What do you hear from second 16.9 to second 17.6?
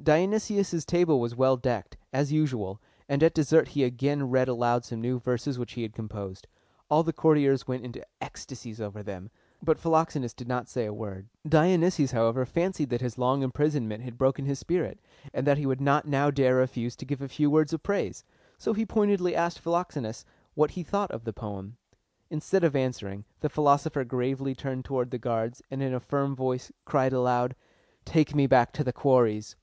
to give a few